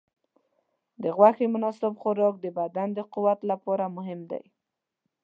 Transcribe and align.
د 1.03 1.05
غوښې 1.17 1.45
مناسب 1.53 1.93
خوراک 2.01 2.35
د 2.41 2.45
بدن 2.59 2.87
د 2.97 2.99
قوت 3.13 3.39
لپاره 3.51 3.85
مهم 3.97 4.19
دی. 4.31 4.43